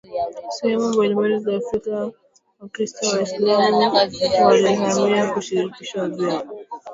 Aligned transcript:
sehemu 0.55 0.87
mbalimbali 0.93 1.39
za 1.39 1.55
Afrika 1.55 2.11
Wakristo 2.59 3.05
na 3.07 3.11
Waislamu 3.13 3.93
waliwahi 4.45 5.31
kushirikiana 5.33 6.15
vema 6.15 6.47